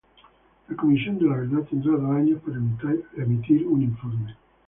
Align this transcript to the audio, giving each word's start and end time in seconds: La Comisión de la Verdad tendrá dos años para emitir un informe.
La 0.67 0.75
Comisión 0.75 1.19
de 1.19 1.25
la 1.29 1.37
Verdad 1.37 1.61
tendrá 1.69 1.91
dos 1.95 2.09
años 2.15 2.41
para 2.43 2.57
emitir 3.23 3.67
un 3.67 3.83
informe. 3.83 4.35